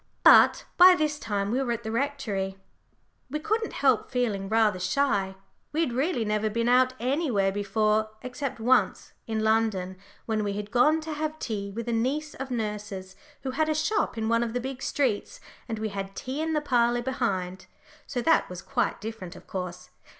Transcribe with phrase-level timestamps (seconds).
[0.23, 2.57] But by this time we were at the Rectory.
[3.29, 5.35] We couldn't help feeling rather shy;
[5.73, 10.71] we had really never been out anywhere before except once, in London, when we had
[10.71, 14.41] gone to have tea with a niece of nurse's, who had a shop in one
[14.41, 17.67] of the big streets, and we had tea in the parlour behind.
[18.07, 19.91] So that was quite different, of course.